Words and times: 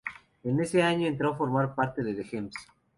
En 0.43 0.59
ese 0.59 0.81
año 0.81 1.05
entró 1.05 1.31
a 1.31 1.37
formar 1.37 1.75
parte 1.75 2.01
de 2.03 2.15
The 2.15 2.23
Gems. 2.23 2.55